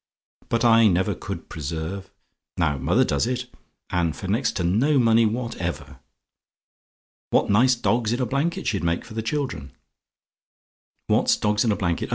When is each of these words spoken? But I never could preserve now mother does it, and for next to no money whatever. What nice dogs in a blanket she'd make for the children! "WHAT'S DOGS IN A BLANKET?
But 0.49 0.65
I 0.65 0.87
never 0.87 1.13
could 1.13 1.47
preserve 1.47 2.09
now 2.57 2.79
mother 2.79 3.03
does 3.03 3.27
it, 3.27 3.45
and 3.91 4.15
for 4.15 4.27
next 4.27 4.53
to 4.55 4.63
no 4.63 4.97
money 4.97 5.27
whatever. 5.27 5.99
What 7.29 7.51
nice 7.51 7.75
dogs 7.75 8.11
in 8.11 8.19
a 8.19 8.25
blanket 8.25 8.65
she'd 8.65 8.83
make 8.83 9.05
for 9.05 9.13
the 9.13 9.21
children! 9.21 9.73
"WHAT'S 11.05 11.37
DOGS 11.37 11.65
IN 11.65 11.71
A 11.71 11.75
BLANKET? 11.75 12.09